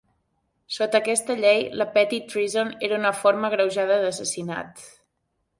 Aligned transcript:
Sota 0.77 0.99
aquesta 1.03 1.35
llei, 1.41 1.61
la 1.81 1.87
"petty 1.97 2.21
treason" 2.33 2.73
era 2.89 2.99
una 3.03 3.15
forma 3.21 3.47
agreujada 3.53 4.01
d'assassinat. 4.07 4.87